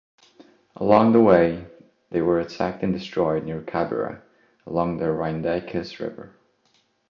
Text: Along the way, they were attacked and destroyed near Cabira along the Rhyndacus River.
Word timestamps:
Along 0.77 1.11
the 1.11 1.19
way, 1.21 1.67
they 2.09 2.23
were 2.23 2.39
attacked 2.39 2.81
and 2.81 2.91
destroyed 2.91 3.43
near 3.43 3.61
Cabira 3.61 4.23
along 4.65 4.97
the 4.97 5.11
Rhyndacus 5.11 5.99
River. 5.99 6.31